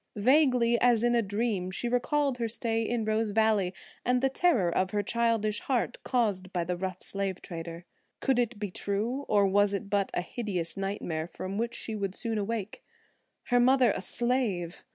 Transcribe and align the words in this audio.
Vaguely, 0.15 0.79
as 0.81 1.03
in 1.03 1.13
a 1.13 1.21
dream, 1.21 1.69
she 1.69 1.87
recalled 1.87 2.39
her 2.39 2.47
stay 2.47 2.81
in 2.81 3.05
Rose 3.05 3.29
Valley 3.29 3.71
and 4.03 4.19
the 4.19 4.29
terror 4.31 4.67
of 4.75 4.89
her 4.89 5.03
childish 5.03 5.59
heart 5.59 6.01
caused 6.03 6.51
by 6.51 6.63
the 6.63 6.75
rough 6.75 7.03
slave 7.03 7.39
trader. 7.39 7.85
Could 8.19 8.39
it 8.39 8.57
be 8.57 8.71
true, 8.71 9.25
or 9.27 9.45
was 9.45 9.73
it 9.73 9.91
but 9.91 10.09
a 10.15 10.21
hideous 10.21 10.75
nightmare 10.75 11.27
from 11.27 11.59
which 11.59 11.75
she 11.75 11.95
would 11.95 12.15
soon 12.15 12.39
awake? 12.39 12.83
Her 13.49 13.59
mother 13.59 13.91
a 13.91 14.01
slave! 14.01 14.83